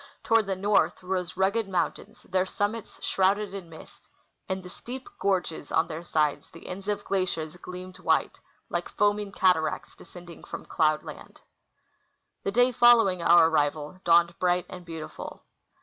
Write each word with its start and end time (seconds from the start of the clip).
Toward 0.23 0.47
the 0.47 0.55
north 0.55 1.03
rose 1.03 1.37
rugged 1.37 1.69
mountains, 1.69 2.23
their 2.23 2.47
summits 2.47 2.97
shrouded 3.03 3.53
in 3.53 3.69
mist; 3.69 4.07
in 4.49 4.63
the 4.63 4.67
steep 4.71 5.07
gorges 5.19 5.71
on 5.71 5.85
their 5.87 6.03
sides 6.03 6.49
the 6.49 6.65
ends 6.65 6.87
of 6.87 7.03
glaciers 7.05 7.55
gleamed 7.57 7.99
white, 7.99 8.39
like 8.67 8.89
foaming 8.89 9.31
cataracts 9.31 9.95
descending 9.95 10.43
from 10.43 10.65
cloudland. 10.65 11.41
The 12.41 12.51
day 12.51 12.71
following' 12.71 13.21
our 13.21 13.47
arrival 13.47 14.01
dawned 14.03 14.39
bright 14.39 14.65
and 14.67 14.83
beautiful. 14.83 15.43